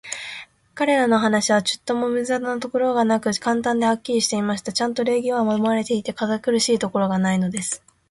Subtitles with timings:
[0.73, 4.73] 彼等の話は、ちょっとも無駄なところがなく、簡単で、はっきりしていました。
[4.73, 7.83] ちゃんと礼儀は守られていて、堅苦しいところがないのです。